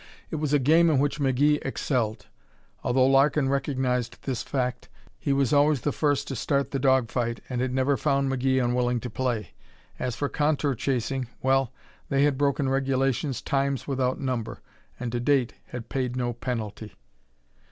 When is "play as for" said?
9.11-10.27